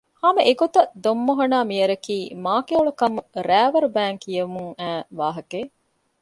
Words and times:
ހަމަ 0.21 0.41
އެގޮތަށް 0.49 0.91
ދޮންމޮހޮނާއި 1.03 1.67
މިޔަރަކީ 1.69 2.17
މާކެޔޮޅުކަމު 2.45 3.19
ރައިވަރު 3.49 3.87
ބައިން 3.95 4.19
ކިޔެމުން 4.23 4.69
އައީ 4.79 4.99
ވާހަކައެއް 5.19 5.73